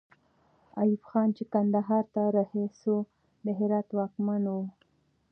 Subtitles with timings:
[0.81, 2.95] ایوب خان چې کندهار ته رهي سو،
[3.45, 4.63] د هرات واکمن وو.